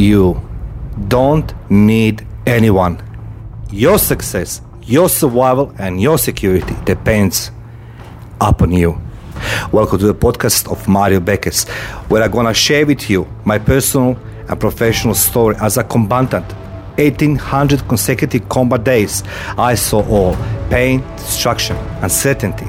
[0.00, 0.40] you
[1.08, 3.00] don't need anyone.
[3.70, 7.50] Your success, your survival, and your security depends
[8.40, 9.00] upon you.
[9.72, 11.68] Welcome to the podcast of Mario Bekes,
[12.08, 14.18] where I'm gonna share with you my personal
[14.48, 16.46] and professional story as a combatant.
[16.96, 19.22] 1800 consecutive combat days,
[19.56, 20.36] I saw all
[20.70, 22.66] pain, destruction, uncertainty.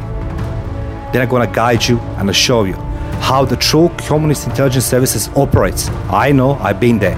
[1.11, 2.90] Then I'm gonna guide you and show you
[3.21, 5.89] how the true communist intelligence services operates.
[6.09, 7.17] I know I've been there,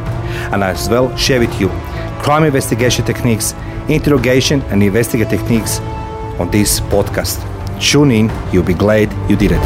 [0.51, 1.69] and I as well share with you
[2.21, 3.53] crime investigation techniques,
[3.89, 5.79] interrogation and investigate techniques
[6.39, 7.41] on this podcast.
[7.81, 9.63] Tune in, you'll be glad you did it.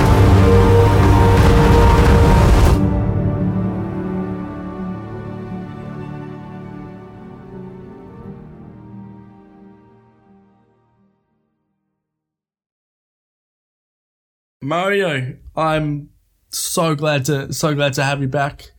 [14.62, 16.09] Mario, I'm
[16.50, 18.72] so glad to so glad to have you back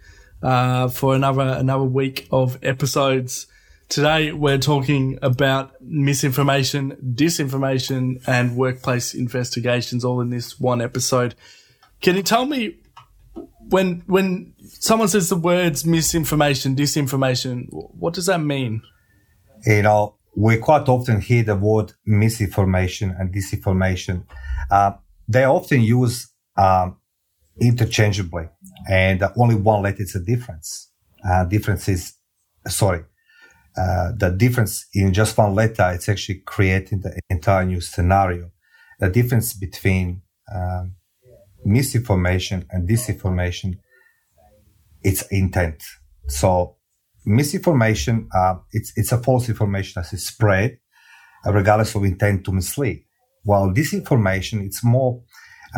[0.43, 3.47] uh, for another another week of episodes.
[3.89, 11.35] Today we're talking about misinformation, disinformation, and workplace investigations, all in this one episode.
[12.01, 12.77] Can you tell me
[13.71, 18.83] when when someone says the words misinformation, disinformation, what does that mean?
[19.65, 24.25] You know, we quite often hear the word misinformation and disinformation.
[24.71, 24.93] Uh,
[25.27, 26.98] they often use um,
[27.61, 28.49] interchangeably,
[28.89, 30.91] and only one letter is a difference.
[31.29, 32.15] Uh, difference is,
[32.67, 33.05] sorry,
[33.77, 38.51] uh, the difference in just one letter, it's actually creating the entire new scenario.
[38.99, 40.95] The difference between um,
[41.65, 43.79] misinformation and disinformation,
[45.03, 45.83] it's intent.
[46.27, 46.77] So
[47.25, 50.79] misinformation, uh, it's, it's a false information as it's spread,
[51.47, 53.05] uh, regardless of intent to mislead.
[53.45, 55.23] While disinformation, it's more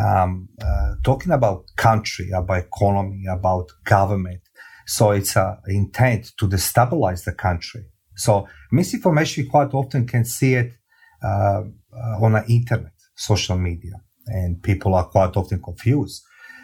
[0.03, 4.41] um, uh, talking about country, about economy, about government.
[4.85, 7.85] So it's an intent to destabilize the country.
[8.15, 10.73] So misinformation quite often can see it
[11.23, 11.63] uh,
[12.21, 13.93] on the internet, social media,
[14.27, 16.23] and people are quite often confused.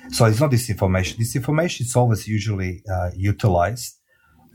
[0.10, 1.18] So it's not disinformation.
[1.18, 3.96] Disinformation is always usually uh, utilized.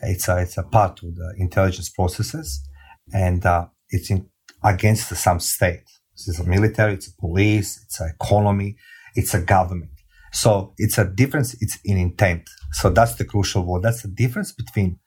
[0.03, 2.67] It's a, it's a part of the intelligence processes,
[3.13, 4.29] and uh, it's in,
[4.65, 5.85] against some state.
[6.15, 8.77] It's a military, it's a police, it's an economy,
[9.15, 9.91] it's a government.
[10.33, 12.49] So it's a difference, it's in intent.
[12.73, 13.83] So that's the crucial word.
[13.83, 14.99] That's the difference between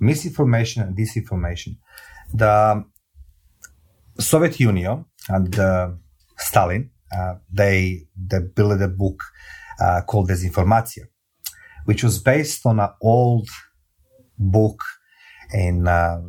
[0.00, 1.76] misinformation and disinformation.
[2.34, 2.84] The
[4.18, 5.90] Soviet Union and uh,
[6.36, 9.22] Stalin, uh, they, they built a book
[9.80, 11.04] uh, called Desinformatia,
[11.84, 13.48] which was based on an old
[14.38, 14.82] book
[15.54, 16.20] in, uh,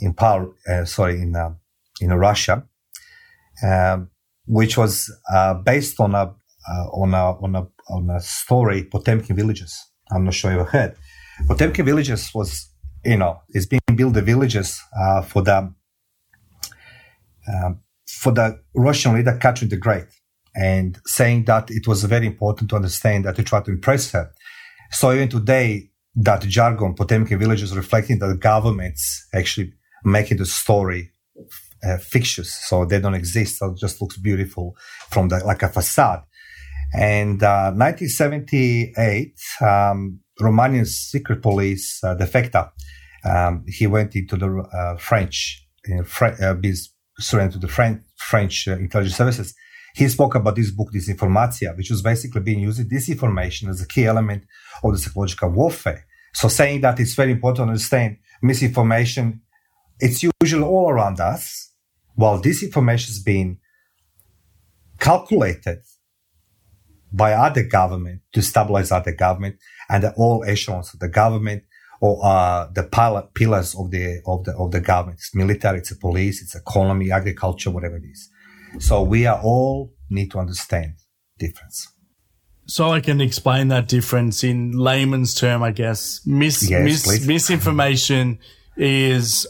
[0.00, 1.50] in power, uh, sorry, in, uh,
[2.00, 2.66] in Russia
[3.62, 4.10] um,
[4.46, 6.34] which was uh, based on a
[6.70, 9.74] uh, on a on a on a story Potemkin villages.
[10.10, 10.96] I'm not sure you heard.
[11.48, 12.70] Potemkin villages was
[13.04, 15.72] you know it's being built the villages uh, for the
[17.48, 20.06] um, for the Russian leader Catherine the Great,
[20.54, 24.30] and saying that it was very important to understand that to try to impress her.
[24.90, 29.72] So even today, that jargon Potemkin villages reflecting that the governments actually
[30.04, 31.10] making the story
[31.84, 33.58] uh, fictitious, so they don't exist.
[33.58, 34.76] So it just looks beautiful
[35.10, 36.22] from the like a facade.
[36.94, 42.70] And uh, 1978, um, Romanian secret police uh, Defecta,
[43.24, 46.54] um, he went into the uh, French, uh, Fre- uh,
[47.18, 49.54] surrendered to the French, French uh, intelligence services.
[49.94, 54.04] He spoke about this book, Disinformatia, which was basically being used disinformation as a key
[54.04, 54.44] element
[54.84, 56.06] of the psychological warfare.
[56.34, 59.40] So saying that it's very important to understand misinformation,
[59.98, 61.72] it's usually all around us
[62.14, 63.58] while this information is being
[64.98, 65.78] calculated
[67.16, 69.56] by other government to stabilize other government
[69.88, 71.62] and all echelons of the government
[72.00, 75.18] or uh, the pilot pillars of the of the of the government.
[75.18, 78.28] It's military, it's a police, it's economy, agriculture, whatever it is.
[78.78, 80.94] So we are all need to understand
[81.38, 81.88] difference.
[82.66, 86.20] So I can explain that difference in layman's term, I guess.
[86.26, 88.40] Mis- yes, mis- misinformation
[88.76, 89.46] is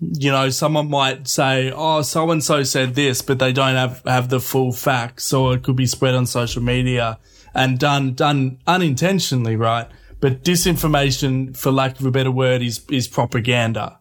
[0.00, 4.02] you know, someone might say, "Oh, so and so said this," but they don't have
[4.06, 7.18] have the full facts, or it could be spread on social media
[7.54, 9.88] and done done unintentionally, right?
[10.20, 13.98] But disinformation, for lack of a better word, is is propaganda.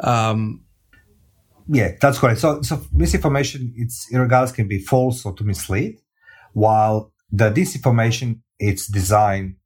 [0.00, 0.64] Um,
[1.68, 2.40] yeah, that's correct.
[2.40, 5.98] So, so misinformation, it's in regards can be false or to mislead,
[6.52, 9.56] while the disinformation, it's designed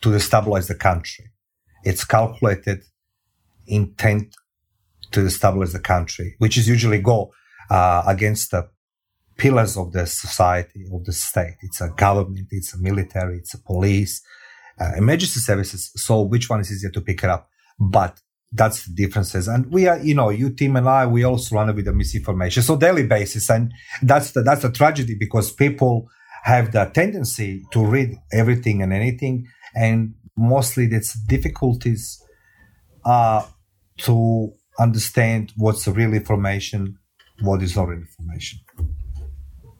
[0.00, 1.26] to destabilize the country.
[1.84, 2.82] It's calculated
[3.68, 4.34] intent
[5.12, 7.32] to establish the country, which is usually go
[7.70, 8.68] uh, against the
[9.36, 11.56] pillars of the society, of the state.
[11.62, 14.20] It's a government, it's a military, it's a police,
[14.80, 15.90] uh, emergency services.
[15.96, 17.48] So which one is easier to pick it up?
[17.78, 18.20] But
[18.50, 19.46] that's the differences.
[19.46, 22.62] And we are, you know, you, Tim and I, we all surrounded with the misinformation.
[22.62, 23.50] So daily basis.
[23.50, 23.72] And
[24.02, 26.08] that's the, that's a tragedy because people
[26.44, 29.46] have the tendency to read everything and anything.
[29.74, 32.22] And mostly that's difficulties,
[33.04, 33.44] uh,
[33.98, 36.98] to understand what's the real information,
[37.40, 38.60] what is not real information.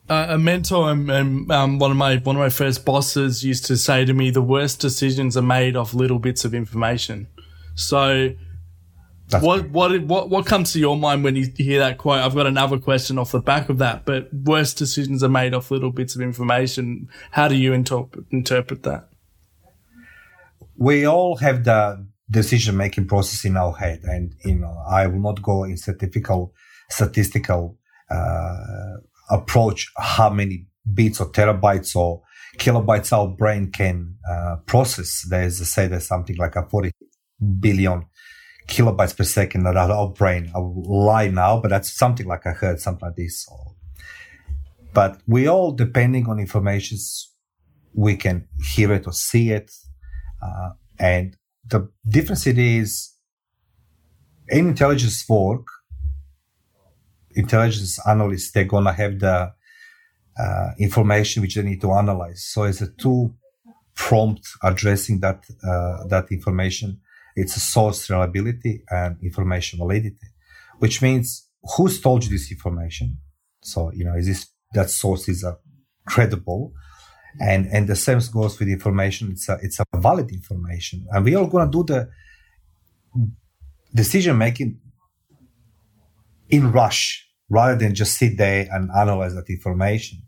[0.09, 3.65] Uh, a mentor and, and um, one of my one of my first bosses used
[3.65, 7.27] to say to me, "The worst decisions are made off little bits of information."
[7.75, 8.31] So
[9.29, 12.21] that's what what what what comes to your mind when you hear that quote?
[12.21, 14.03] I've got another question off the back of that.
[14.05, 17.07] But worst decisions are made off little bits of information.
[17.29, 19.09] How do you interpret interpret that?
[20.75, 25.19] We all have the decision making process in our head, and you know I will
[25.19, 26.53] not go in statistical
[26.89, 27.77] statistical
[28.09, 28.97] uh,
[29.29, 32.21] approach how many bits or terabytes or
[32.57, 35.25] kilobytes our brain can uh, process.
[35.29, 36.91] There's a say there's something like a 40
[37.59, 38.05] billion
[38.67, 40.51] kilobytes per second that our brain.
[40.55, 43.47] I will lie now, but that's something like I heard something like this.
[44.93, 46.97] But we all, depending on information,
[47.93, 49.71] we can hear it or see it.
[50.41, 51.35] Uh, and
[51.65, 53.13] the difference it is
[54.47, 55.67] in intelligence work,
[57.31, 59.53] intelligence analysts, they're going to have the
[60.39, 62.45] uh, information which they need to analyze.
[62.45, 63.33] So it's a two
[63.95, 67.01] prompt addressing that, uh, that information
[67.39, 70.27] it's a source reliability and information validity,
[70.79, 73.17] which means who's told you this information?
[73.61, 75.57] So, you know, is this, that source is a
[76.05, 76.73] credible?
[77.39, 79.31] And, and the same goes with information.
[79.31, 81.05] It's a, it's a valid information.
[81.11, 82.09] And we are going to do the
[83.93, 84.79] decision making
[86.49, 90.21] in rush rather than just sit there and analyze that information.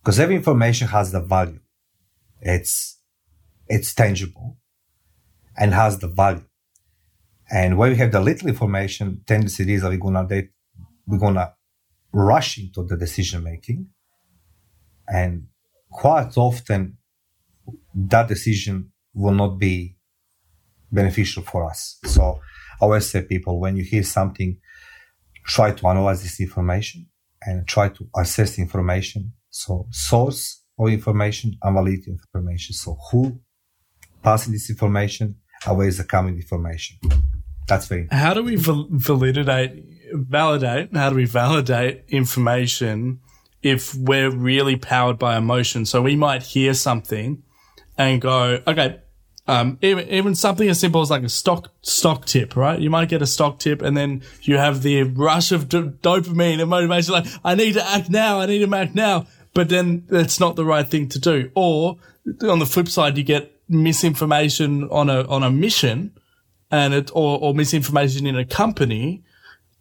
[0.00, 1.60] Because every information has the value.
[2.40, 2.98] It's,
[3.66, 4.58] it's tangible
[5.56, 6.44] and has the value.
[7.50, 10.26] And when we have the little information, tendency is that we're gonna
[11.06, 11.54] we're gonna
[12.12, 13.88] rush into the decision making,
[15.06, 15.46] and
[15.90, 16.98] quite often
[17.94, 19.96] that decision will not be
[20.90, 21.98] beneficial for us.
[22.04, 22.40] So
[22.80, 24.58] I always say people, when you hear something,
[25.46, 27.06] try to analyze this information
[27.42, 29.32] and try to assess information.
[29.50, 32.74] So source of information and validity information.
[32.74, 33.40] So who
[34.22, 36.98] passing this information and where is the coming information.
[37.66, 38.08] That's very.
[38.10, 40.94] How do we validate, validate?
[40.94, 43.20] How do we validate information
[43.62, 45.84] if we're really powered by emotion?
[45.84, 47.42] So we might hear something
[47.98, 49.00] and go, okay,
[49.48, 52.78] um, even, even something as simple as like a stock stock tip, right?
[52.78, 56.60] You might get a stock tip, and then you have the rush of do- dopamine
[56.60, 59.26] and motivation, like I need to act now, I need to act now.
[59.54, 61.50] But then that's not the right thing to do.
[61.54, 61.96] Or
[62.42, 66.12] on the flip side, you get misinformation on a on a mission,
[66.70, 69.24] and it or, or misinformation in a company,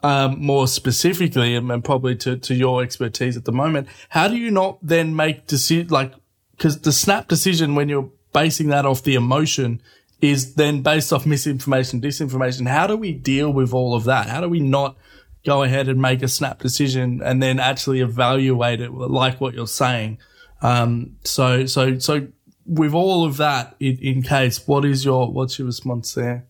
[0.02, 4.38] um, more specifically, and, and, probably to, to your expertise at the moment, how do
[4.38, 6.14] you not then make decision like
[6.58, 9.82] because the snap decision when you're basing that off the emotion
[10.22, 12.68] is then based off misinformation, disinformation.
[12.68, 14.28] How do we deal with all of that?
[14.28, 14.98] How do we not
[15.46, 19.68] go ahead and make a snap decision and then actually evaluate it like what you're
[19.68, 20.18] saying?
[20.62, 22.28] Um, so, so, so
[22.66, 26.48] with all of that in, in case, what is your, what's your response there?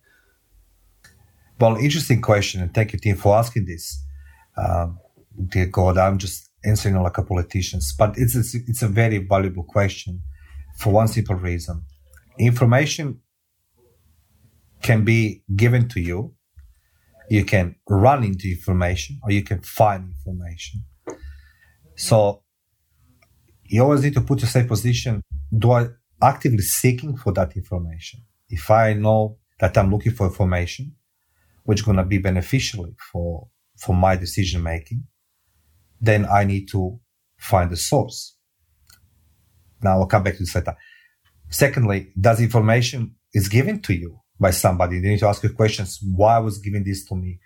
[1.59, 4.01] Well, interesting question, and thank you, Tim, for asking this.
[4.55, 4.99] Um,
[5.47, 9.63] dear God, I'm just answering like a politician, but it's a, it's a very valuable
[9.63, 10.21] question
[10.79, 11.83] for one simple reason:
[12.39, 13.19] information
[14.81, 16.33] can be given to you.
[17.29, 20.83] You can run into information, or you can find information.
[21.95, 22.43] So
[23.65, 25.21] you always need to put yourself in position:
[25.57, 25.87] Do I
[26.21, 28.21] actively seeking for that information?
[28.49, 30.95] If I know that I'm looking for information,
[31.63, 35.03] which is going to be beneficial for, for my decision making,
[35.99, 36.99] then I need to
[37.37, 38.35] find the source.
[39.81, 40.75] Now I'll come back to this later.
[41.49, 44.97] Secondly, does information is given to you by somebody?
[44.97, 45.99] You need to ask your questions.
[46.15, 47.39] Why was given this to me?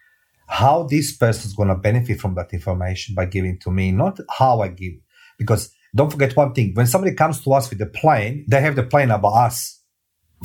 [0.48, 4.20] How this person is going to benefit from that information by giving to me, not
[4.38, 4.94] how I give.
[5.38, 6.72] Because don't forget one thing.
[6.74, 9.82] When somebody comes to us with a plan, they have the plan about us,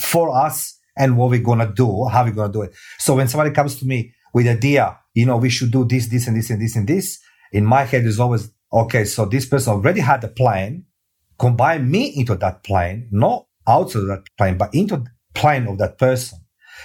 [0.00, 2.74] for us, and what we're going to do, how we're going to do it.
[2.98, 6.26] So when somebody comes to me with idea, you know, we should do this, this,
[6.26, 7.18] and this, and this, and this,
[7.52, 10.84] in my head is always, okay, so this person already had a plan,
[11.38, 15.98] combine me into that plan, not outside that plan, but into the plan of that
[15.98, 16.38] person.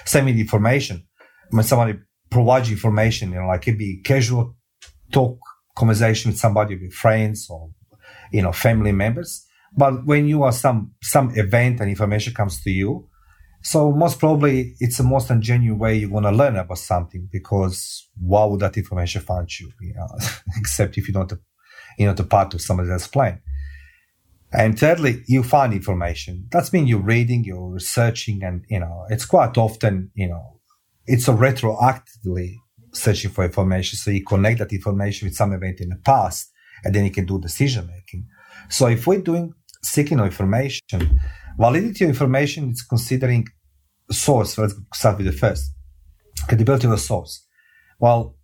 [0.05, 1.05] Send me the information.
[1.49, 1.99] When somebody
[2.29, 4.55] provides you information, you know, like it be casual
[5.11, 5.37] talk
[5.75, 7.69] conversation with somebody, with friends or,
[8.31, 9.45] you know, family members.
[9.75, 13.07] But when you are some some event and information comes to you,
[13.61, 18.45] so most probably it's the most genuine way you're gonna learn about something because why
[18.45, 19.71] would that information find you?
[19.81, 20.07] you know,
[20.57, 21.39] except if you're not a,
[21.97, 23.41] you know the part of somebody else's plan.
[24.53, 26.47] And thirdly, you find information.
[26.51, 30.59] That's mean you're reading, you're researching, and you know it's quite often you know
[31.05, 32.55] it's a retroactively
[32.93, 33.97] searching for information.
[33.97, 36.51] So you connect that information with some event in the past,
[36.83, 38.25] and then you can do decision making.
[38.69, 39.53] So if we're doing
[39.83, 41.19] seeking information,
[41.57, 43.47] validity of information is considering
[44.09, 44.57] source.
[44.57, 45.71] Let's start with the first
[46.47, 47.45] credibility of the source.
[47.99, 48.35] Well,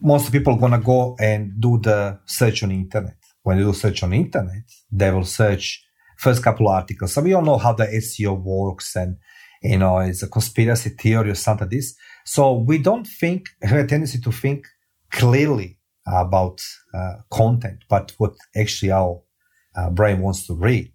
[0.00, 3.16] most people are gonna go and do the search on the internet.
[3.42, 5.84] When they do search on the internet, they will search
[6.16, 7.12] first couple articles.
[7.12, 9.16] So we all know how the SEO works and
[9.62, 11.94] you know it's a conspiracy theory or something like this.
[12.24, 14.66] So we don't think have a tendency to think
[15.10, 16.60] clearly about
[16.94, 19.20] uh, content, but what actually our
[19.76, 20.92] uh, brain wants to read.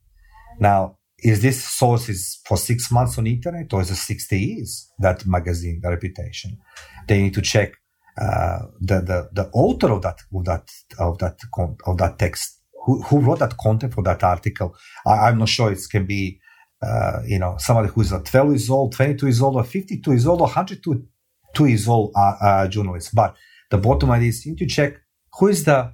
[0.60, 4.92] Now, is this source is for six months on internet or is it 60 years
[5.00, 6.58] that magazine the reputation?
[7.08, 7.74] They need to check
[8.18, 10.70] uh, the, the the author of that of that
[11.00, 11.40] of that
[11.86, 12.60] of that text.
[12.86, 14.76] Who, who wrote that content for that article?
[15.06, 15.72] I, am not sure.
[15.72, 16.40] It can be
[16.82, 20.28] uh, you know somebody who's a 12 years old 22 years old or 52 years
[20.28, 23.16] old or 102 years old uh, uh, journalist.
[23.16, 23.36] But
[23.72, 24.98] the bottom line is you need to check
[25.40, 25.94] who is the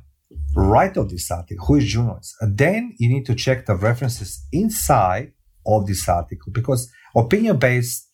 [0.55, 2.35] writer of this article, who is journalist.
[2.41, 5.33] And then you need to check the references inside
[5.65, 8.07] of this article because opinion based,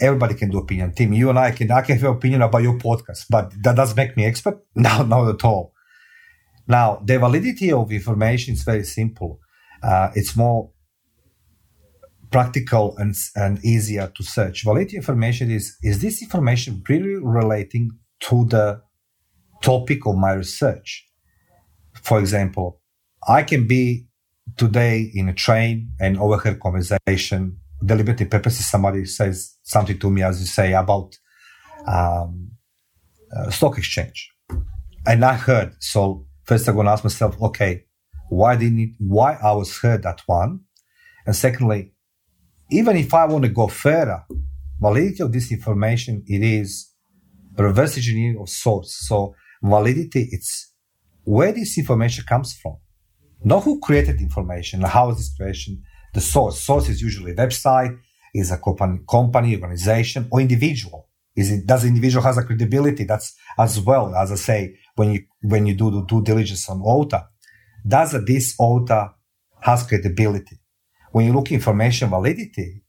[0.00, 0.92] everybody can do opinion.
[0.92, 3.96] Tim, you and I can, I can have opinion about your podcast, but that doesn't
[3.96, 4.62] make me expert?
[4.74, 5.72] No, not at all.
[6.66, 9.40] Now, the validity of information is very simple.
[9.82, 10.70] Uh, it's more
[12.30, 14.64] practical and, and easier to search.
[14.64, 18.80] Validity information is, is this information really relating to the
[19.62, 21.06] topic of my research?
[21.94, 22.80] For example,
[23.26, 24.06] I can be
[24.56, 30.40] today in a train and overhear conversation, deliberately purposely somebody says something to me, as
[30.40, 31.16] you say, about
[31.86, 32.50] um,
[33.36, 34.30] uh, stock exchange.
[35.06, 37.84] And I heard, so first I'm going to ask myself, okay,
[38.28, 40.60] why didn't it, why I was heard that one?
[41.26, 41.92] And secondly,
[42.70, 44.24] even if I want to go further,
[44.80, 46.90] validity of this information, it is
[47.56, 48.94] reverse engineering of source.
[48.94, 50.71] So validity, it's
[51.24, 52.76] where this information comes from.
[53.44, 55.82] Not who created information, how is this creation,
[56.14, 56.60] the source.
[56.60, 57.98] Source is usually a website,
[58.34, 61.08] is a company, organization, or individual.
[61.34, 63.04] Is it, does the individual has a credibility?
[63.04, 66.80] That's as well, as I say, when you, when you do the due diligence on
[66.82, 67.24] author,
[67.86, 69.10] does this author
[69.60, 70.58] has credibility?
[71.10, 72.84] When you look information validity,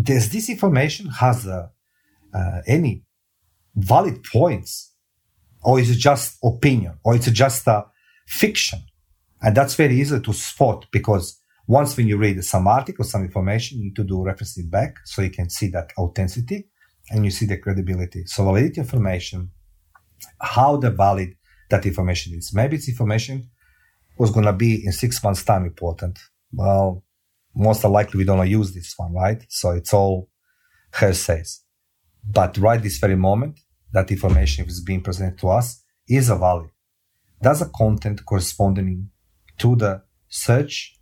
[0.00, 1.70] does this information has a,
[2.32, 3.04] uh, any
[3.74, 4.87] valid points
[5.62, 7.84] or is it just opinion or it's just a
[8.26, 8.80] fiction?
[9.42, 13.78] And that's very easy to spot because once when you read some article some information
[13.78, 16.66] you need to do referencing back so you can see that authenticity
[17.10, 18.24] and you see the credibility.
[18.26, 19.50] So validity information
[20.40, 21.34] how the valid
[21.70, 22.52] that information is.
[22.52, 23.48] Maybe it's information
[24.18, 26.18] was going to be in six months time important.
[26.52, 27.04] Well
[27.54, 29.44] most likely we don't use this one right?
[29.48, 30.28] So it's all
[30.92, 31.62] hearsays
[32.24, 33.60] but right this very moment
[33.92, 36.70] that information is being presented to us is a valid.
[37.42, 39.10] Does the content corresponding
[39.58, 40.98] to the search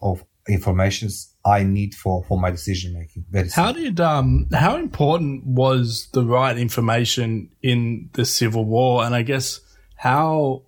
[0.00, 3.24] of informations I need for, for my decision making.
[3.52, 9.22] how did um how important was the right information in the Civil War, and I
[9.22, 9.60] guess
[9.96, 10.62] how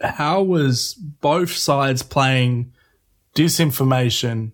[0.00, 2.72] how was both sides playing
[3.34, 4.52] disinformation?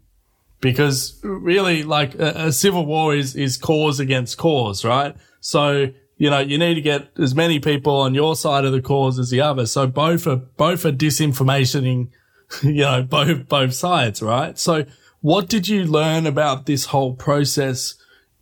[0.60, 5.16] Because really, like a, a civil war is is cause against cause, right?
[5.42, 8.80] So, you know, you need to get as many people on your side of the
[8.80, 9.66] cause as the other.
[9.66, 12.11] So both are, both are disinformationing,
[12.62, 14.56] you know, both, both sides, right?
[14.56, 14.87] So
[15.20, 17.96] what did you learn about this whole process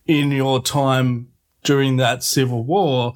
[0.06, 1.28] in your time
[1.64, 3.14] during that civil war,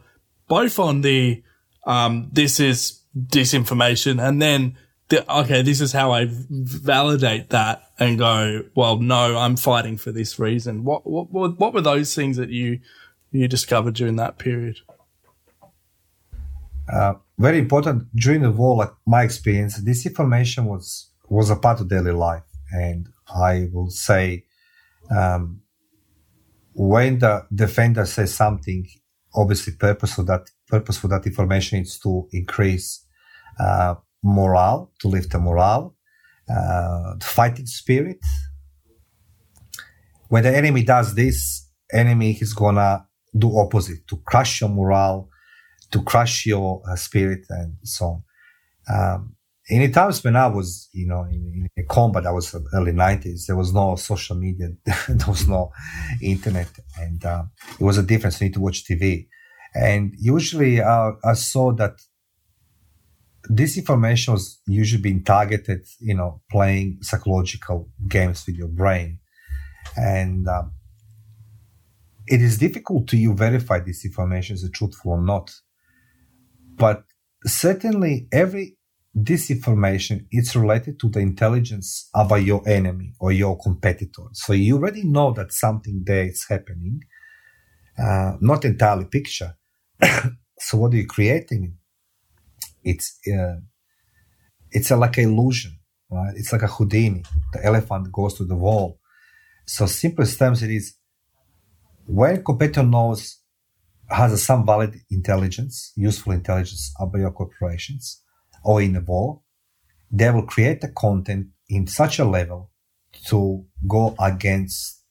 [0.49, 1.43] both on the,
[1.87, 8.19] um, this is disinformation and then the, okay, this is how I validate that and
[8.19, 10.85] go, well, no, I'm fighting for this reason.
[10.85, 12.81] What, what, what were those things that you,
[13.35, 14.79] you discovered during that period?
[16.91, 18.77] Uh, very important during the war.
[18.77, 23.91] Like my experience, this information was was a part of daily life, and I will
[23.91, 24.45] say,
[25.11, 25.63] um,
[26.75, 28.87] when the defender says something,
[29.35, 33.05] obviously purpose of that purpose for that information is to increase
[33.59, 35.97] uh, morale, to lift the morale,
[36.49, 38.19] uh, the fighting spirit.
[40.29, 45.29] When the enemy does this, enemy is gonna do opposite to crush your morale,
[45.91, 48.23] to crush your uh, spirit, and so on.
[48.89, 49.37] Um,
[49.69, 53.47] in the times when I was, you know, in, in combat, I was early nineties.
[53.47, 55.73] There was no social media, there was no
[56.21, 57.45] internet, and uh,
[57.81, 58.41] it was a difference.
[58.41, 59.27] You need to watch TV,
[59.75, 62.01] and usually uh, I saw that
[63.49, 69.19] this information was usually being targeted, you know, playing psychological games with your brain,
[69.97, 70.73] and um,
[72.27, 75.53] it is difficult to you verify this information is truthful or not.
[76.77, 77.05] But
[77.45, 78.77] certainly, every
[79.17, 84.25] disinformation is related to the intelligence of your enemy or your competitor.
[84.33, 87.03] So you already know that something there is happening,
[87.99, 89.55] uh, not entirely picture.
[90.59, 91.77] so what are you creating?
[92.83, 93.61] It's uh,
[94.71, 95.79] it's a, like an illusion,
[96.11, 96.35] right?
[96.37, 97.23] It's like a Houdini.
[97.53, 98.99] The elephant goes to the wall.
[99.67, 100.97] So simplest terms, it is
[102.07, 103.39] when competitor knows
[104.09, 108.23] has some valid intelligence, useful intelligence about your corporations
[108.63, 109.41] or in a war,
[110.11, 112.71] they will create the content in such a level
[113.27, 115.03] to go against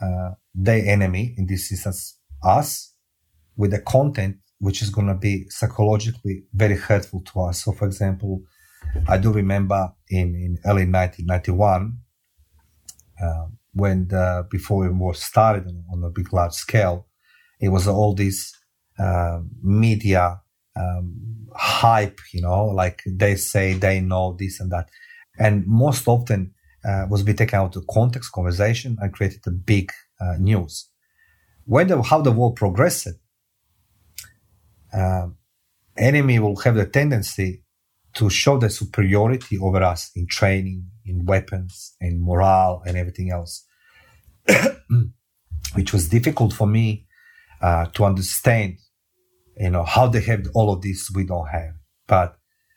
[0.00, 2.94] uh, their enemy, in this instance, us,
[3.56, 7.64] with the content which is going to be psychologically very hurtful to us.
[7.64, 8.42] So, for example,
[9.08, 11.98] I do remember in, in early 1991,
[13.22, 17.06] uh, when the, before the war started on, a big large scale,
[17.60, 18.52] it was all this
[18.98, 20.40] uh, media
[20.76, 24.88] um, hype, you know, like they say they know this and that.
[25.38, 29.90] And most often uh, was be taken out of context conversation and created a big
[30.20, 30.88] uh, news.
[31.64, 33.08] When the, how the war progressed,
[34.92, 35.28] uh,
[35.96, 37.62] enemy will have the tendency
[38.14, 43.64] to show the superiority over us in training, in weapons, in morale, and everything else,
[45.74, 47.06] which was difficult for me
[47.60, 48.78] uh, to understand
[49.56, 51.74] you know, how they have all of this we don't have.
[52.06, 52.36] But,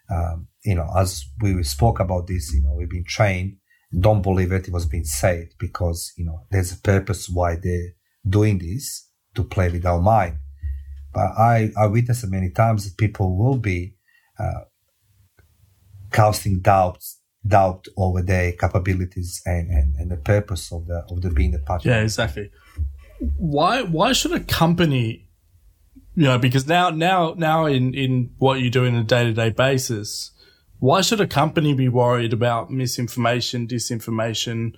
[0.09, 3.57] um, you know, as we spoke about this, you know, we've been trained,
[3.97, 7.93] don't believe it, it was being said because, you know, there's a purpose why they're
[8.27, 10.37] doing this to play with our mind.
[11.13, 13.95] But I, I witnessed many times that people will be,
[14.37, 14.65] uh,
[16.11, 21.29] casting doubts, doubt over their capabilities and, and, and the purpose of the, of the
[21.29, 21.91] being the partner.
[21.91, 22.51] Yeah, exactly.
[23.37, 25.25] Why, why should a company
[26.15, 29.33] you know, because now, now, now in, in what you do in a day to
[29.33, 30.31] day basis,
[30.79, 34.75] why should a company be worried about misinformation, disinformation?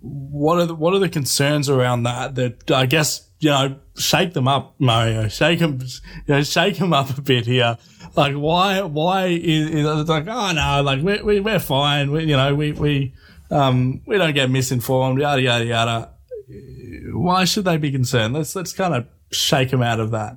[0.00, 2.34] What are the, what are the concerns around that?
[2.34, 5.28] That I guess you know, shake them up, Mario.
[5.28, 5.80] Shake them,
[6.26, 7.76] you know, shake them up a bit here.
[8.16, 12.10] Like why why is, is like oh no, like we, we we're fine.
[12.10, 13.14] We, you know we we
[13.50, 15.20] um we don't get misinformed.
[15.20, 16.10] Yada yada yada.
[17.12, 18.34] Why should they be concerned?
[18.34, 20.36] Let's let's kind of shake them out of that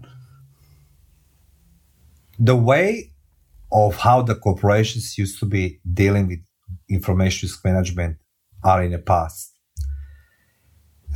[2.39, 3.11] the way
[3.71, 6.39] of how the corporations used to be dealing with
[6.89, 8.17] information risk management
[8.63, 9.52] are in the past.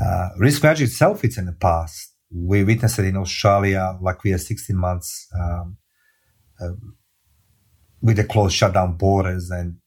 [0.03, 2.13] Uh, risk management itself is in the past.
[2.31, 5.77] We witnessed it in Australia, like we had 16 months um,
[6.61, 6.73] uh,
[8.01, 9.77] with the closed shutdown borders, and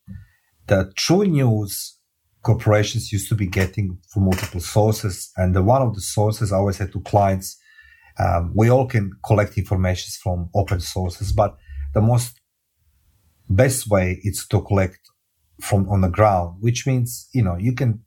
[0.67, 1.97] the true news
[2.41, 5.31] corporations used to be getting from multiple sources.
[5.37, 7.57] And the, one of the sources I always said to clients
[8.19, 11.57] um, we all can collect information from open sources, but
[11.93, 12.39] the most
[13.49, 14.99] best way is to collect
[15.61, 18.03] from on the ground, which means, you know, you can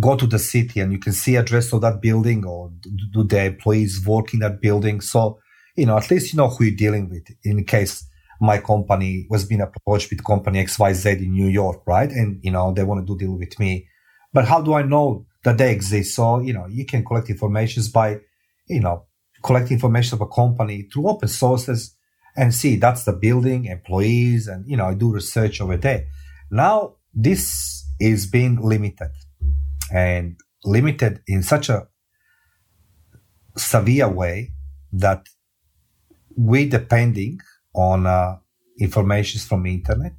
[0.00, 2.70] go to the city and you can see address of that building or
[3.12, 5.00] do the employees work in that building.
[5.00, 5.40] So,
[5.76, 8.06] you know, at least you know who you're dealing with in case
[8.40, 12.10] my company was being approached with company XYZ in New York, right?
[12.10, 13.88] And, you know, they want to do deal with me.
[14.32, 16.14] But how do I know that they exist?
[16.14, 18.20] So, you know, you can collect information by,
[18.68, 19.06] you know,
[19.42, 21.96] collect information of a company through open sources
[22.36, 26.06] and see that's the building, employees, and you know, I do research over there.
[26.50, 29.10] Now this is being limited
[29.92, 31.88] and limited in such a
[33.56, 34.52] severe way
[34.92, 35.26] that
[36.36, 37.40] we depending
[37.74, 38.36] on uh,
[38.78, 40.14] information from internet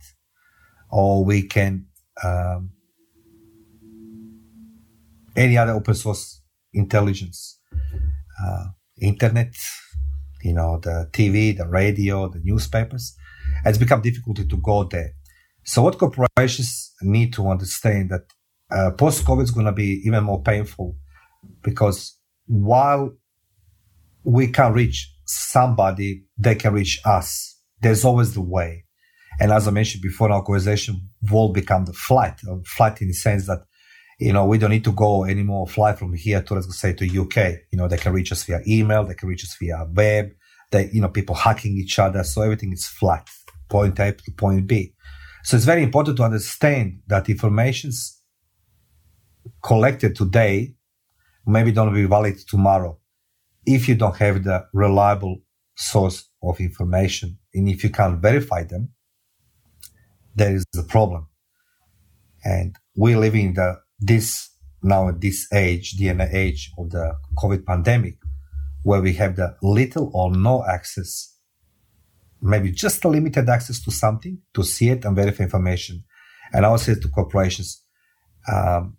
[0.92, 1.86] or we can
[2.24, 2.72] um,
[5.36, 6.42] any other open source
[6.74, 7.60] intelligence
[8.44, 8.66] uh,
[9.02, 9.54] internet,
[10.44, 13.16] you know, the TV, the radio, the newspapers.
[13.66, 15.14] It's become difficult to go there.
[15.64, 18.24] So what corporations need to understand that
[18.72, 20.96] uh, post COVID is going to be even more painful
[21.64, 23.12] because while
[24.24, 27.60] we can reach somebody, they can reach us.
[27.82, 28.86] There's always the way.
[29.40, 33.48] And as I mentioned before, our conversation will become the flight, flight in the sense
[33.48, 33.60] that
[34.20, 37.06] you know, we don't need to go anymore, fly from here to, let's say, to
[37.06, 37.60] UK.
[37.72, 40.32] You know, they can reach us via email, they can reach us via web,
[40.72, 42.24] they, you know, people hacking each other.
[42.26, 43.28] So everything is flat.
[43.70, 44.94] point A to point B.
[45.44, 48.19] So it's very important to understand that information's
[49.64, 50.74] collected today
[51.46, 52.98] maybe don't be valid tomorrow
[53.66, 55.38] if you don't have the reliable
[55.76, 57.38] source of information.
[57.54, 58.90] And if you can't verify them
[60.36, 61.28] there is a problem.
[62.44, 64.50] And we live in the this
[64.82, 68.16] now at this age the age of the covid pandemic
[68.84, 71.36] where we have the little or no access
[72.42, 76.04] maybe just a limited access to something to see it and verify information.
[76.54, 77.84] And i would say to corporations
[78.52, 78.98] um,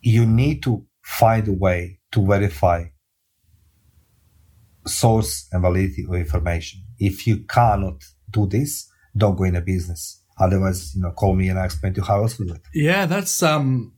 [0.00, 2.84] you need to find a way to verify
[4.86, 6.82] source and validity of information.
[6.98, 10.22] If you cannot do this, don't go in a business.
[10.38, 12.62] Otherwise, you know, call me and I explain to you how else to do it.
[12.72, 13.94] Yeah, that's um,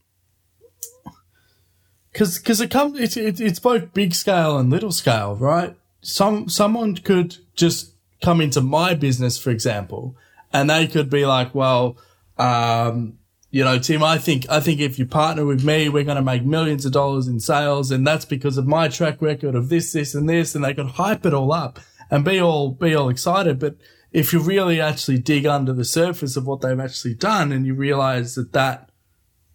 [2.12, 5.76] because because it comes it's it, it's both big scale and little scale, right?
[6.00, 10.16] Some someone could just come into my business, for example,
[10.52, 11.98] and they could be like, well,
[12.38, 13.18] um,
[13.50, 16.22] you know, Tim, I think, I think if you partner with me, we're going to
[16.22, 17.90] make millions of dollars in sales.
[17.90, 20.54] And that's because of my track record of this, this and this.
[20.54, 23.58] And they could hype it all up and be all, be all excited.
[23.58, 23.74] But
[24.12, 27.74] if you really actually dig under the surface of what they've actually done and you
[27.74, 28.90] realize that that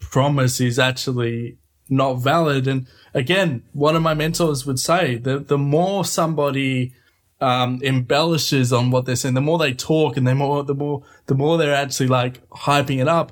[0.02, 2.68] promise is actually not valid.
[2.68, 6.94] And again, one of my mentors would say that the more somebody,
[7.40, 11.04] um, embellishes on what they're saying, the more they talk and the more, the more,
[11.28, 13.32] the more they're actually like hyping it up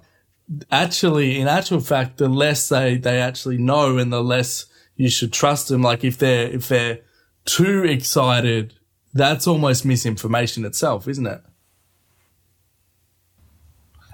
[0.71, 5.33] actually, in actual fact, the less they, they actually know and the less you should
[5.33, 5.81] trust them.
[5.81, 6.99] Like if they're, if they're
[7.45, 8.73] too excited,
[9.13, 11.41] that's almost misinformation itself, isn't it?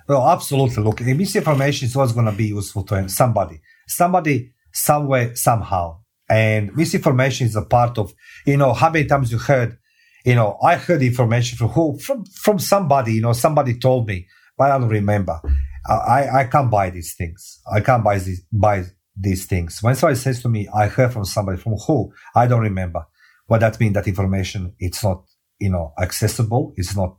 [0.08, 0.84] Well, absolutely.
[0.84, 6.00] Look, misinformation is always going to be useful to somebody, somebody, somewhere, somehow.
[6.28, 8.14] And misinformation is a part of,
[8.46, 9.78] you know, how many times you heard,
[10.26, 14.28] you know, I heard information from who, from, from somebody, you know, somebody told me,
[14.58, 15.40] but I don't remember.
[15.88, 17.62] I, I can't buy these things.
[17.72, 19.82] I can't buy these, buy these things.
[19.82, 23.06] When somebody says to me, I heard from somebody from who, I don't remember.
[23.48, 25.24] What that means that information, it's not,
[25.60, 26.74] you know, accessible.
[26.78, 27.18] It's not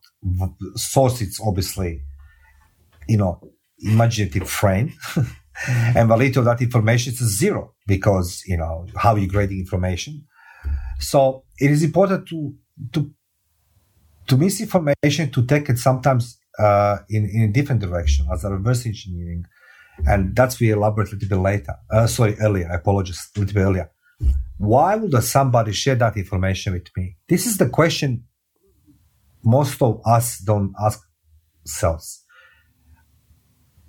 [0.76, 1.20] source.
[1.20, 2.02] It's obviously,
[3.08, 3.40] you know,
[3.78, 4.92] imaginative frame.
[5.68, 10.24] and validity of that information is zero because, you know, how you grade information.
[11.00, 12.54] So it is important to,
[12.92, 13.10] to,
[14.28, 18.86] to misinformation, to take it sometimes uh, in, in a different direction as a reverse
[18.86, 19.44] engineering.
[20.06, 21.74] And that's we elaborate a little bit later.
[21.90, 22.68] Uh, sorry, earlier.
[22.70, 23.28] I apologize.
[23.36, 23.90] A little bit earlier.
[24.58, 27.16] Why would somebody share that information with me?
[27.28, 28.24] This is the question
[29.42, 31.00] most of us don't ask
[31.66, 32.24] ourselves.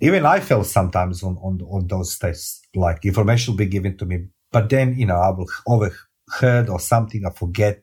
[0.00, 4.06] Even I feel sometimes on, on, on those tests, like information will be given to
[4.06, 7.82] me, but then, you know, I will overheard or something, I forget.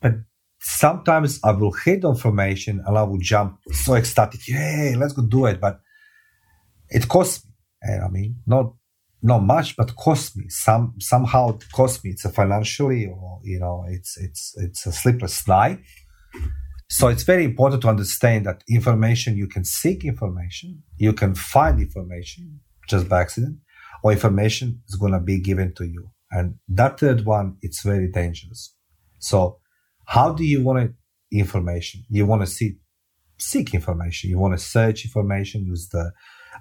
[0.00, 0.14] But
[0.60, 4.40] sometimes I will hit the information and I will jump so ecstatic.
[4.44, 5.60] Hey, let's go do it.
[5.60, 5.80] But
[6.90, 7.52] it costs me.
[7.82, 8.74] And I mean, not
[9.22, 10.44] not much, but cost me.
[10.48, 12.10] Some somehow it cost me.
[12.10, 15.80] It's a financially or you know, it's it's it's a sleepless night.
[16.90, 21.80] So it's very important to understand that information you can seek information, you can find
[21.80, 23.58] information just by accident,
[24.02, 26.10] or information is gonna be given to you.
[26.30, 28.74] And that third one, it's very dangerous.
[29.18, 29.58] So
[30.08, 30.94] how do you want
[31.30, 32.02] information?
[32.08, 32.76] You want to see,
[33.36, 34.30] seek information.
[34.30, 36.12] You want to search information, use the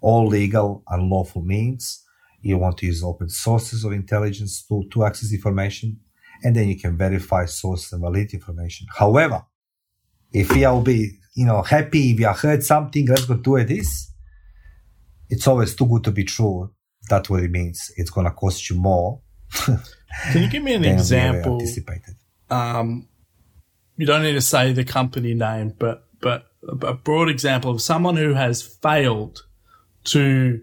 [0.02, 2.04] all legal and lawful means.
[2.42, 5.98] You want to use open sources of intelligence to, to access information.
[6.44, 8.88] And then you can verify source and valid information.
[8.94, 9.46] However,
[10.34, 13.70] if you will be, you know, happy, if you heard something, let's go do it
[13.70, 14.12] this.
[15.30, 16.70] It's always too good to be true.
[17.10, 17.94] That's what it means.
[17.96, 19.22] It's going to cost you more.
[19.64, 19.80] Can
[20.44, 21.62] you give me an example?
[22.50, 23.08] Um,
[23.98, 28.16] you don't need to say the company name, but but a broad example of someone
[28.16, 29.46] who has failed
[30.06, 30.62] to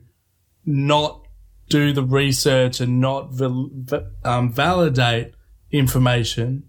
[0.64, 1.22] not
[1.68, 3.30] do the research and not
[4.24, 5.34] um, validate
[5.70, 6.64] information,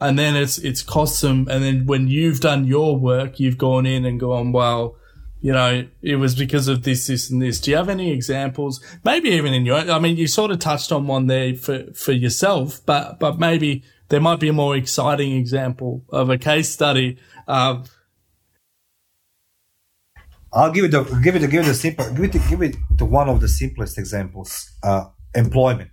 [0.00, 1.46] and then it's it's cost them.
[1.48, 4.96] And then when you've done your work, you've gone in and gone, well,
[5.42, 7.60] you know, it was because of this, this, and this.
[7.60, 8.80] Do you have any examples?
[9.04, 12.12] Maybe even in your, I mean, you sort of touched on one there for for
[12.12, 17.18] yourself, but but maybe there might be a more exciting example of a case study.
[17.48, 17.84] Um,
[20.52, 23.04] I'll give it the give it give it the simple give it give it to
[23.04, 24.70] one of the simplest examples.
[24.80, 25.90] Uh, employment.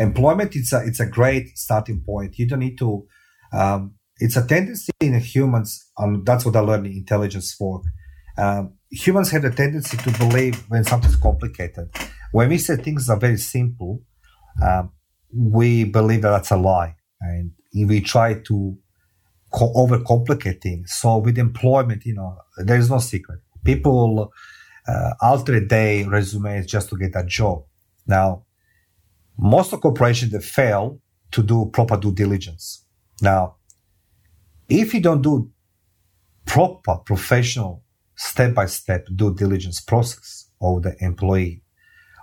[0.00, 2.36] Employment it's a it's a great starting point.
[2.36, 3.06] You don't need to.
[3.52, 7.82] Um, it's a tendency in humans, and that's what I learned in intelligence for.
[8.36, 11.90] Um, humans have a tendency to believe when something's complicated.
[12.32, 14.02] When we say things are very simple,
[14.62, 14.90] um,
[15.32, 16.96] we believe that that's a lie.
[17.20, 18.78] And we try to
[19.52, 20.92] co- things.
[20.92, 23.40] So with employment, you know, there is no secret.
[23.64, 24.32] People
[24.86, 27.64] uh, alter their resumes just to get a job.
[28.06, 28.44] Now,
[29.38, 31.00] most of corporations they fail
[31.32, 32.84] to do proper due diligence.
[33.22, 33.56] Now,
[34.68, 35.50] if you don't do
[36.44, 37.83] proper professional
[38.16, 41.62] step by step due diligence process of the employee,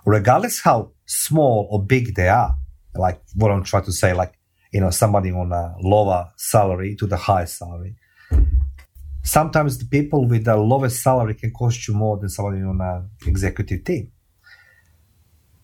[0.06, 2.56] regardless how small or big they are,
[2.94, 4.34] like what I'm trying to say, like,
[4.72, 7.96] you know, somebody on a lower salary to the high salary.
[9.22, 13.10] Sometimes the people with the lowest salary can cost you more than somebody on an
[13.26, 14.10] executive team.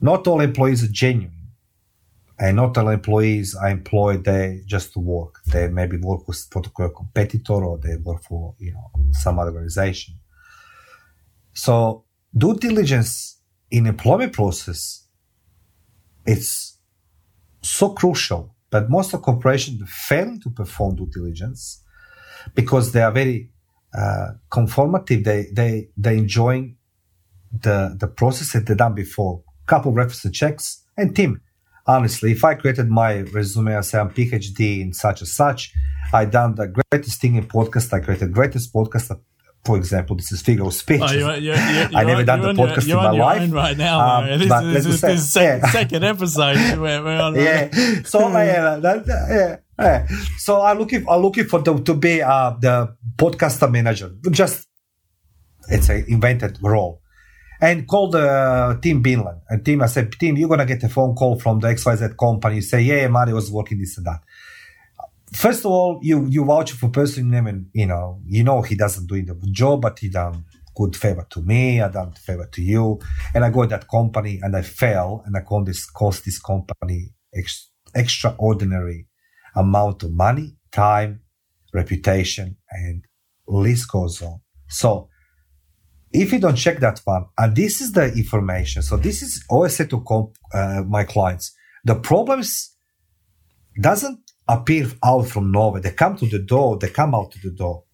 [0.01, 1.33] Not all employees are genuine.
[2.39, 5.41] And not all employees are employed there just to work.
[5.47, 6.21] They maybe work
[6.53, 10.18] for a competitor or they work for, you know, some other organization.
[11.59, 12.05] So
[12.37, 15.09] due diligence in employment process,
[16.25, 16.79] it's
[17.63, 21.83] so crucial, but most of corporations fail to perform due diligence
[22.55, 23.51] because they are very
[23.93, 25.25] uh, conformative.
[25.25, 26.77] They, they, they're enjoying
[27.51, 29.43] the, the process that they've done before.
[29.67, 31.41] Couple reference checks and team
[31.89, 35.73] honestly, if I created my resume, I say I'm PhD in such and such,
[36.13, 39.19] I done the greatest thing in podcast, I created greatest podcast.
[39.65, 41.03] For example, this is figure of speech.
[41.03, 44.01] Oh, you're, you're, you're, I never done the podcast in my life right now.
[44.01, 45.71] Um, this, but is, this, this say, yeah.
[45.71, 46.57] second episode.
[46.79, 47.71] we're, we're on yeah.
[48.05, 50.07] So yeah, that, yeah, yeah.
[50.39, 51.07] So I'm looking.
[51.09, 54.11] I'm looking for the, to be uh, the podcaster manager.
[54.31, 54.69] Just
[55.69, 57.03] it's an invented role
[57.61, 59.41] and called uh, Tim Binland.
[59.49, 62.17] And Tim, I said, Tim, you're going to get a phone call from the XYZ
[62.17, 62.57] company.
[62.57, 64.21] You say, yeah, Mario was working this and that.
[65.33, 68.75] First of all, you, you vouch for person name and, you know, you know, he
[68.75, 71.81] doesn't do the job, but he done good favor to me.
[71.81, 72.99] I done favor to you.
[73.35, 76.39] And I go to that company and I fail and I cost this, cost this
[76.41, 79.07] company ex- extraordinary
[79.55, 81.21] amount of money, time,
[81.75, 83.05] reputation, and
[83.47, 84.41] list goes on.
[84.69, 85.09] So
[86.11, 89.77] if you don't check that one, and this is the information, so this is always
[89.77, 92.75] said to comp, uh, my clients, the problems
[93.81, 95.81] doesn't appear out from nowhere.
[95.81, 97.85] They come to the door, they come out to the door.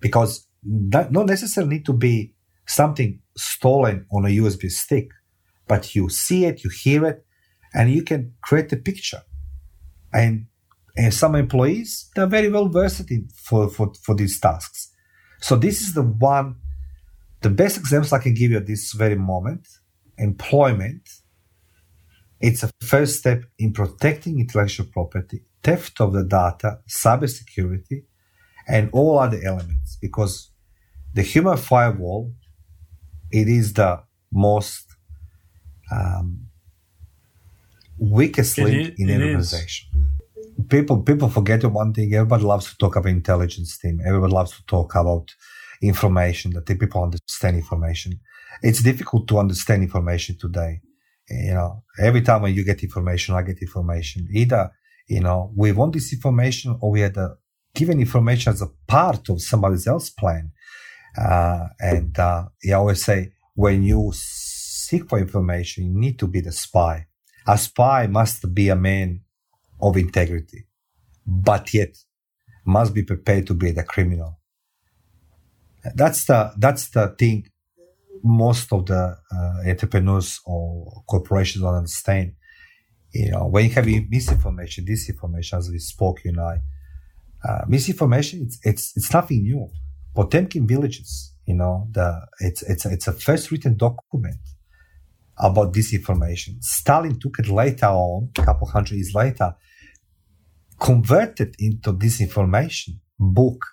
[0.00, 2.34] Because that not necessarily need to be
[2.66, 5.10] something stolen on a USB stick,
[5.68, 7.24] but you see it, you hear it,
[7.74, 9.22] and you can create a picture.
[10.12, 10.46] And
[10.96, 14.92] and some employees they're very well versed in for, for, for these tasks.
[15.40, 16.56] So this is the one,
[17.42, 19.66] the best examples I can give you at this very moment.
[20.16, 21.08] Employment.
[22.40, 28.04] It's a first step in protecting intellectual property, theft of the data, cybersecurity,
[28.68, 29.98] and all other elements.
[30.00, 30.50] Because
[31.14, 32.32] the human firewall,
[33.30, 34.84] it is the most
[35.90, 36.46] um,
[37.98, 39.88] weakest link in any organization.
[39.94, 40.14] Is
[40.68, 42.12] people people forget one thing.
[42.14, 44.00] Everybody loves to talk about intelligence team.
[44.04, 45.34] Everybody loves to talk about
[45.82, 48.20] information that the people understand information.
[48.62, 50.80] It's difficult to understand information today.
[51.28, 54.28] You know, every time when you get information, I get information.
[54.32, 54.70] Either
[55.08, 57.36] you know we want this information, or we had a,
[57.74, 60.52] given information as a part of somebody else's plan.
[61.16, 66.40] Uh, and uh, I always say when you seek for information, you need to be
[66.40, 67.06] the spy.
[67.46, 69.20] A spy must be a man
[69.80, 70.66] of integrity,
[71.26, 71.96] but yet
[72.64, 74.38] must be prepared to be the criminal.
[75.94, 77.46] That's the that's the thing
[78.24, 82.32] most of the uh, entrepreneurs or corporations don't understand.
[83.12, 86.58] You know, when you have misinformation, disinformation, as we spoke, you know,
[87.46, 89.68] uh, misinformation, it's, it's, it's nothing new.
[90.14, 94.38] Potemkin villages, you know, the, it's, it's, it's a first written document
[95.38, 96.62] about disinformation.
[96.62, 99.54] Stalin took it later on, a couple hundred years later,
[100.80, 103.64] converted into disinformation book.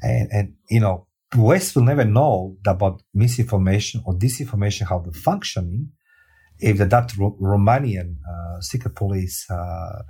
[0.00, 5.90] And, and, you know, West will never know about misinformation or disinformation, how they're functioning,
[6.58, 10.02] if the, that Romanian uh, secret police uh,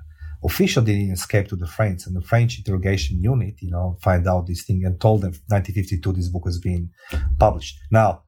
[0.45, 4.47] official didn't escape to the French and the French interrogation unit, you know, find out
[4.47, 6.91] this thing and told them 1952 this book has been
[7.39, 7.79] published.
[7.91, 8.23] Now,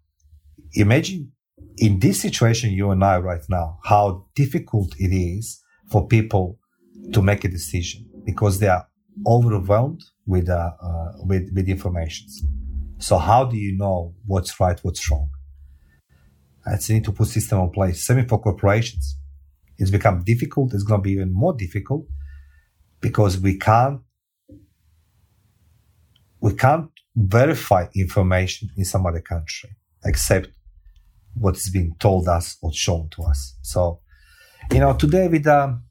[0.72, 1.32] imagine
[1.76, 6.58] in this situation, you and I right now, how difficult it is for people
[7.12, 8.86] to make a decision because they are
[9.26, 12.26] overwhelmed with, uh, uh, with, with information.
[13.00, 15.30] So how do you know what's right, what's wrong?
[16.66, 18.06] It's need to put system in place.
[18.06, 19.16] Same for corporations.
[19.78, 20.74] It's become difficult.
[20.74, 22.06] It's going to be even more difficult
[23.00, 24.00] because we can't
[26.40, 29.70] we can't verify information in some other country
[30.04, 30.48] except
[31.34, 33.56] what is being told us or shown to us.
[33.62, 34.00] So,
[34.72, 35.84] you know, today with um,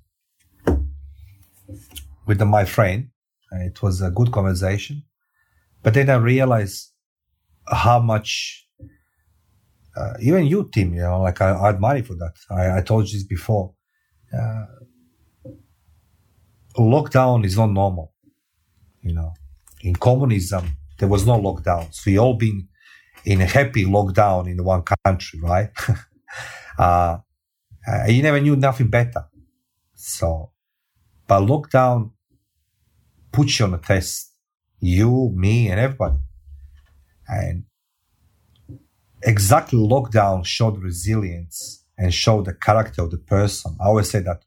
[2.26, 3.10] with my friend,
[3.52, 5.04] It was a good conversation.
[5.82, 6.92] But then I realized
[7.70, 8.68] how much,
[9.96, 12.34] uh, even you, Tim, you know, like I, I admire you for that.
[12.50, 13.74] I, I told you this before.
[14.34, 14.66] Uh,
[16.78, 18.14] lockdown is not normal.
[19.02, 19.34] You know,
[19.82, 21.94] in communism, there was no lockdown.
[21.94, 22.68] So we all been
[23.26, 25.70] in a happy lockdown in one country, right?
[26.78, 27.18] uh,
[28.08, 29.26] you never knew nothing better.
[29.96, 30.52] So,
[31.28, 32.12] but lockdown
[33.32, 34.34] puts you on a test.
[34.80, 36.18] You, me, and everybody.
[37.30, 37.66] And
[39.24, 43.78] exactly lockdown showed resilience and showed the character of the person.
[43.80, 44.44] I always say that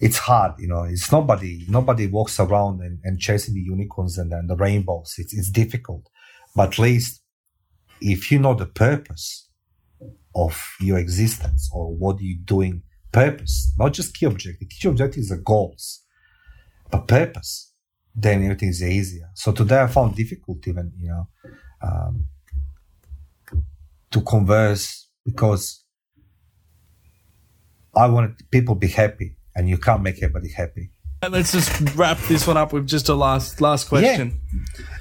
[0.00, 4.32] it's hard, you know, it's nobody, nobody walks around and, and chasing the unicorns and,
[4.32, 5.14] and the rainbows.
[5.18, 6.08] It's, it's difficult.
[6.56, 7.22] But at least
[8.00, 9.48] if you know the purpose
[10.34, 14.68] of your existence or what you're doing, purpose, not just key objective.
[14.68, 16.02] Key objectives are goals,
[16.90, 17.72] but purpose,
[18.14, 19.30] then everything is easier.
[19.34, 21.28] So today I found difficult even, you know,
[21.84, 22.24] um,
[24.10, 25.84] to converse because
[27.94, 30.90] I wanted people to be happy and you can't make everybody happy.
[31.28, 34.40] Let's just wrap this one up with just a last last question.